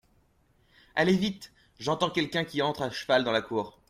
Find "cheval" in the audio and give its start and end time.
2.89-3.23